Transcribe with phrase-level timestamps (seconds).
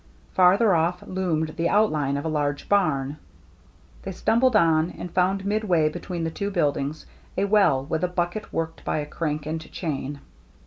[0.33, 3.17] Farther off loomed the outline of a large barn.
[4.01, 7.05] They stumbled on, and found midway between the two build ings
[7.37, 10.19] a well with a bucket worked by a crank and chain.